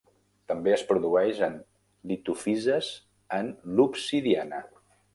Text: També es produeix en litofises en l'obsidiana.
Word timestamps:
També 0.51 0.71
es 0.77 0.83
produeix 0.91 1.43
en 1.49 1.59
litofises 2.13 2.91
en 3.41 3.55
l'obsidiana. 3.81 4.69